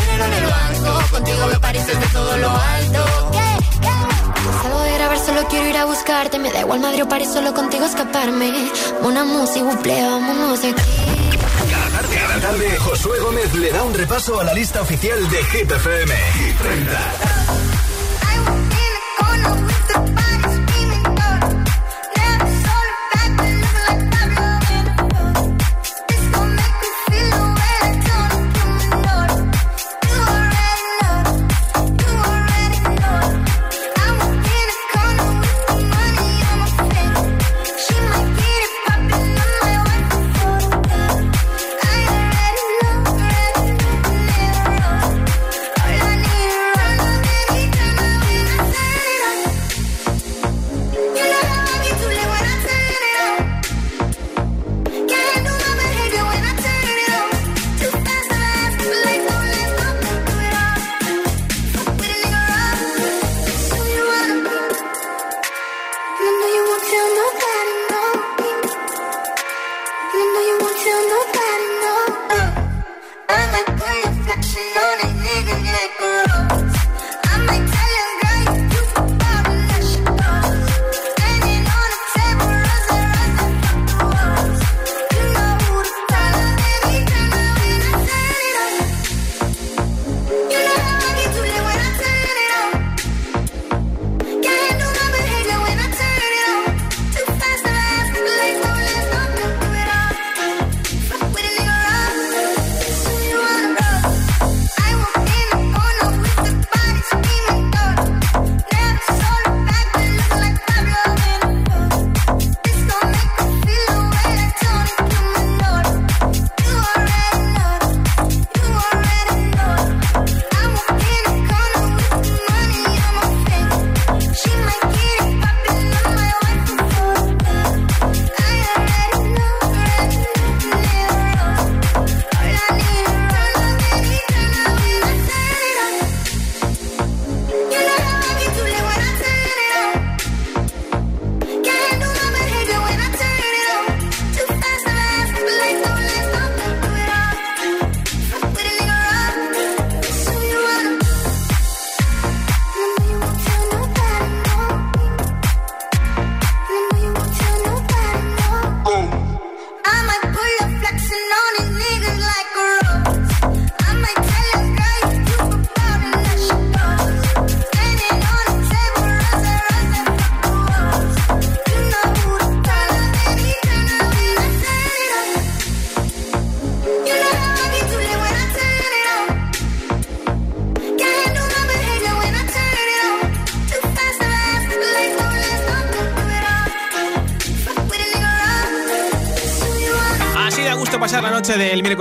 dinero 0.11 0.25
en 0.25 0.33
el 0.33 0.45
banco, 0.45 1.11
contigo 1.11 1.47
veo 1.47 1.61
París 1.61 1.85
desde 1.87 2.07
todo 2.07 2.37
lo 2.37 2.49
alto. 2.49 3.05
Salgo 4.61 4.81
de 4.81 4.93
grabar, 4.93 5.19
solo 5.19 5.47
quiero 5.49 5.67
ir 5.67 5.77
a 5.77 5.85
buscarte, 5.85 6.39
me 6.39 6.51
da 6.51 6.61
igual 6.61 6.79
Madrid 6.79 7.03
o 7.03 7.09
París, 7.09 7.29
solo 7.31 7.53
contigo 7.53 7.85
escaparme. 7.85 8.71
Una 9.01 9.23
música, 9.23 9.63
buple, 9.63 10.01
vámonos 10.03 10.61
de 10.61 10.69
aquí. 10.69 10.81
Cada 12.13 12.39
tarde, 12.39 12.77
Josué 12.79 13.19
Gómez 13.19 13.53
le 13.53 13.71
da 13.71 13.83
un 13.83 13.93
repaso 13.93 14.39
a 14.39 14.43
la 14.43 14.53
lista 14.53 14.81
oficial 14.81 15.29
de 15.29 15.43
Hit 15.45 15.71
FM. 15.71 16.15
Hit 16.15 16.57
30. 16.57 17.30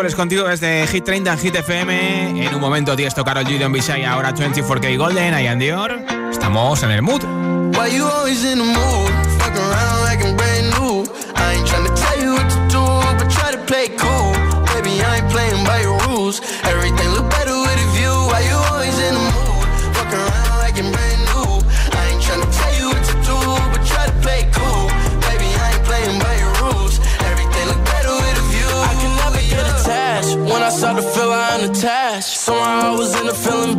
miércoles 0.01 0.15
contigo 0.15 0.49
desde 0.49 0.87
Hit 0.87 1.05
30 1.05 1.33
en 1.33 1.39
Hit 1.39 1.55
FM. 1.57 2.47
En 2.47 2.55
un 2.55 2.61
momento, 2.61 2.97
Tiesto, 2.97 3.23
Carol 3.23 3.45
G. 3.45 3.59
Don 3.59 3.71
Bishay, 3.71 4.03
ahora 4.03 4.35
24K 4.35 4.97
Golden, 4.97 5.35
Ian 5.39 5.59
Dior. 5.59 6.01
Estamos 6.31 6.83
en 6.83 6.93
el 6.93 7.03
mood. 7.03 7.23
Always 7.77 8.45
in 8.45 8.59
the 8.59 8.65
mood? 8.65 9.31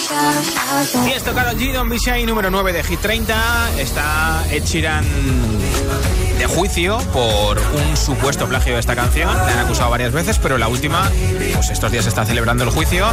Shy. 0.00 1.04
Tiesto 1.04 1.34
Karol 1.34 1.56
G, 1.56 1.72
Don 1.72 1.88
Be 1.88 1.98
Shy, 1.98 2.24
número 2.24 2.50
9 2.50 2.72
de 2.72 2.82
Hit 2.82 3.00
30. 3.00 3.78
Está 3.78 4.44
Ed 4.50 4.64
Sheeran 4.64 5.04
de 6.38 6.46
juicio 6.46 6.98
por 7.12 7.58
un 7.58 7.96
supuesto 7.96 8.48
plagio 8.48 8.74
de 8.74 8.80
esta 8.80 8.96
canción. 8.96 9.34
Le 9.46 9.52
han 9.52 9.58
acusado 9.58 9.90
varias 9.90 10.12
veces, 10.12 10.38
pero 10.38 10.56
la 10.56 10.68
última, 10.68 11.10
pues 11.54 11.70
estos 11.70 11.92
días 11.92 12.04
se 12.04 12.08
está 12.08 12.24
celebrando 12.24 12.64
el 12.64 12.70
juicio. 12.70 13.06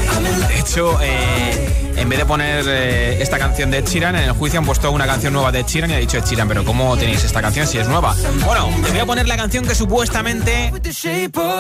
De 0.48 0.60
hecho, 0.60 0.98
eh, 1.02 1.92
en 1.98 2.08
vez 2.08 2.20
de 2.20 2.26
poner 2.26 2.64
eh, 2.68 3.22
esta 3.22 3.38
canción 3.38 3.70
de 3.70 3.80
Ed 3.80 3.86
Sheeran, 3.86 4.16
en 4.16 4.24
el 4.24 4.32
juicio 4.32 4.60
han 4.60 4.66
puesto 4.66 4.90
una 4.92 5.06
canción 5.06 5.34
nueva 5.34 5.52
de 5.52 5.60
Ed 5.60 5.66
Sheeran 5.66 5.92
y 5.92 5.94
ha 5.96 5.98
dicho 5.98 6.18
Ed 6.18 6.24
Sheeran, 6.24 6.48
pero 6.48 6.64
¿cómo 6.64 6.96
tenéis 6.96 7.24
esta 7.26 7.42
canción 7.42 7.68
si 7.68 7.78
es 7.78 7.88
nueva? 7.90 8.16
Bueno, 8.46 8.70
te 8.84 8.92
voy 8.92 9.00
a 9.00 9.06
poner 9.06 9.28
la 9.28 9.36
canción 9.36 9.66
que 9.66 9.76
supuestamente 9.76 10.72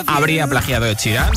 habría 0.07 0.47
plagiado 0.47 0.85
Ed 0.85 0.97
Sheeran. 0.97 1.31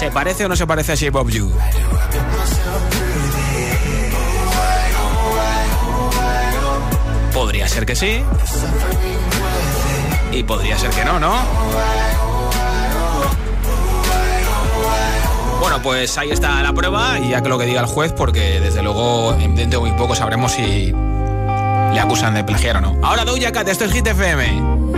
¿Se 0.00 0.10
parece 0.10 0.46
o 0.46 0.48
no 0.48 0.56
se 0.56 0.66
parece 0.66 0.92
a 0.92 0.94
Shape 0.94 1.18
of 1.18 1.28
You? 1.30 1.52
Podría 7.34 7.68
ser 7.68 7.84
que 7.84 7.94
sí. 7.94 8.24
Y 10.32 10.42
podría 10.42 10.78
ser 10.78 10.88
que 10.88 11.04
no, 11.04 11.20
¿no? 11.20 11.34
Bueno, 15.60 15.82
pues 15.82 16.16
ahí 16.16 16.30
está 16.30 16.62
la 16.62 16.72
prueba 16.72 17.18
y 17.18 17.28
ya 17.28 17.42
que 17.42 17.50
lo 17.50 17.58
que 17.58 17.66
diga 17.66 17.82
el 17.82 17.86
juez, 17.86 18.14
porque 18.14 18.58
desde 18.58 18.82
luego 18.82 19.34
dentro 19.34 19.82
de 19.82 19.90
muy 19.90 19.98
poco 19.98 20.14
sabremos 20.14 20.52
si 20.52 20.94
le 21.92 22.00
acusan 22.00 22.32
de 22.32 22.42
plagiar 22.42 22.78
o 22.78 22.80
no. 22.80 22.96
Ahora 23.02 23.26
Doja 23.26 23.52
Cat, 23.52 23.68
esto 23.68 23.84
es 23.84 23.92
Hit 23.92 24.06
FM. 24.06 24.89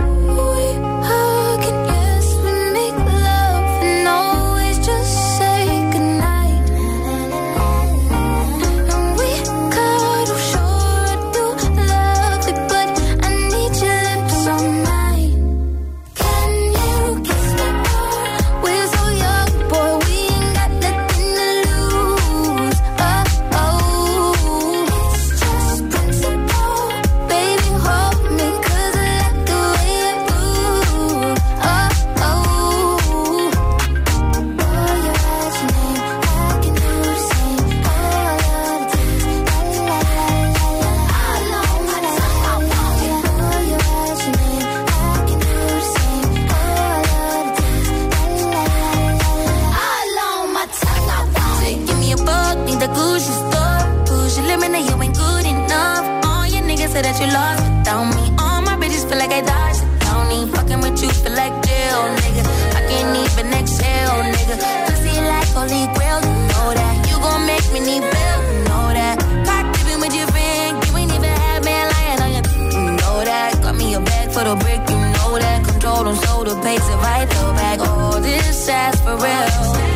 That 57.03 57.19
you 57.19 57.27
lost 57.27 57.59
without 57.67 58.07
me. 58.15 58.23
All 58.39 58.61
my 58.63 58.75
bitches 58.79 59.03
feel 59.07 59.19
like 59.19 59.31
I 59.31 59.41
dodged 59.43 59.83
the 59.83 59.91
county. 60.07 60.47
Fucking 60.55 60.79
with 60.79 61.03
you 61.03 61.11
feel 61.11 61.35
like 61.35 61.53
jail, 61.67 62.01
nigga. 62.15 62.43
I 62.79 62.81
can't 62.87 63.11
even 63.19 63.47
exhale, 63.59 64.23
nigga. 64.31 64.55
Pussy 64.87 65.15
like 65.19 65.49
holy 65.51 65.83
grail, 65.95 66.19
you 66.23 66.35
know 66.51 66.67
that. 66.79 66.95
You 67.07 67.15
gon' 67.19 67.43
make 67.45 67.67
me 67.75 67.79
need 67.83 68.03
bail, 68.07 68.39
you 68.47 68.59
know 68.71 68.87
that. 68.95 69.19
Cock 69.43 69.65
dipping 69.75 69.99
with 69.99 70.15
your 70.15 70.27
friend, 70.31 70.79
you 70.87 70.91
ain't 70.97 71.11
even 71.11 71.33
have 71.43 71.63
man 71.67 71.85
lying 71.91 72.19
on 72.23 72.31
your, 72.39 72.45
you 72.71 72.91
know 72.95 73.15
that. 73.27 73.59
Got 73.61 73.75
me 73.75 73.93
a 73.93 73.99
bag 73.99 74.31
for 74.31 74.43
the 74.47 74.55
brick, 74.63 74.81
you 74.87 74.95
know 74.95 75.35
that. 75.43 75.59
Control 75.67 76.03
them, 76.07 76.15
so 76.15 76.43
the 76.47 76.55
pace 76.63 76.87
it 76.87 76.99
right 77.03 77.27
the 77.27 77.43
back. 77.59 77.79
All 77.83 78.19
this 78.21 78.69
ass 78.69 78.95
for 79.03 79.19
real. 79.19 79.92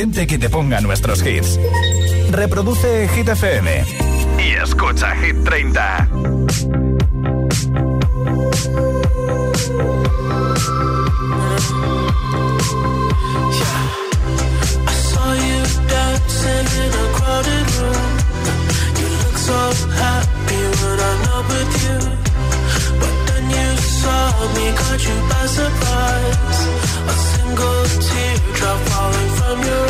Inteligente 0.00 0.26
que 0.26 0.38
te 0.38 0.48
ponga 0.48 0.80
nuestros 0.80 1.24
hits. 1.26 1.58
Reproduce 2.30 3.08
Hit 3.08 3.28
FM 3.28 3.84
y 4.38 4.52
escucha 4.52 5.14
Hit 5.16 5.36
30. 5.44 6.08
I 14.86 14.92
saw 14.92 15.32
you 15.34 15.62
dancing 15.86 16.66
in 16.82 16.92
a 16.92 17.06
crowded 17.16 17.66
room. 17.76 18.10
You 19.00 19.08
look 19.22 19.36
so 19.36 19.60
happy 20.00 20.62
when 20.80 20.96
I'm 21.08 21.20
not 21.28 21.44
with 21.48 21.72
you. 21.84 21.98
But 23.00 23.14
then 23.28 23.44
you 23.50 23.68
saw 24.00 24.48
me, 24.54 24.66
caught 24.80 25.02
you 25.08 25.16
by 25.28 25.44
surprise. 25.46 26.60
A 27.06 27.14
single 27.32 27.84
teardrop 28.08 28.78
falling 28.88 29.30
from 29.38 29.58
your 29.68 29.89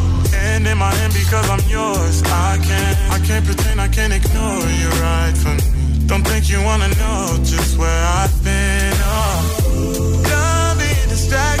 And 0.49 0.67
in 0.67 0.77
my 0.77 0.91
hand 0.99 1.13
because 1.13 1.47
I'm 1.49 1.63
yours. 1.69 2.23
I 2.25 2.57
can't, 2.67 2.97
I 3.15 3.19
can't 3.27 3.45
pretend, 3.45 3.79
I 3.79 3.87
can't 3.87 4.13
ignore 4.13 4.65
you 4.81 4.89
right 5.05 5.35
from 5.37 5.57
me. 5.57 6.07
Don't 6.07 6.23
think 6.23 6.49
you 6.49 6.59
wanna 6.63 6.89
know 7.01 7.37
just 7.43 7.77
where 7.77 8.03
I've 8.19 8.35
been. 8.43 8.93
Oh, 8.99 10.23
done 10.27 10.77
being 10.77 11.09
distracted. 11.09 11.60